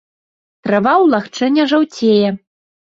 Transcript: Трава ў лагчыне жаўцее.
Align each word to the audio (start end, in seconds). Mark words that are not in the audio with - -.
Трава 0.67 0.93
ў 1.03 1.15
лагчыне 1.17 1.69
жаўцее. 1.75 2.27